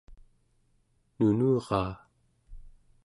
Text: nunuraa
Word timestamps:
nunuraa 1.17 1.91